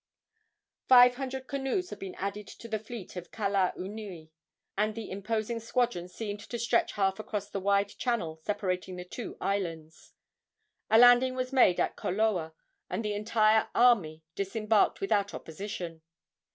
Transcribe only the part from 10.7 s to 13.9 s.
A landing was made at Koloa, and the entire